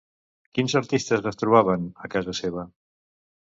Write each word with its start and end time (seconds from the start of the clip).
Quins 0.57 0.75
artistes 0.79 1.27
es 1.33 1.37
trobaven 1.41 1.85
a 2.09 2.11
casa 2.17 2.35
seva? 2.41 2.65